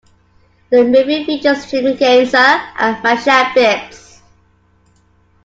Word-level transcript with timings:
The 0.71 0.83
movie 0.83 1.25
features 1.25 1.69
Jim 1.69 1.95
Ganzer 1.95 2.33
and 2.75 3.03
Michelle 3.03 3.53
Phillips. 3.53 4.23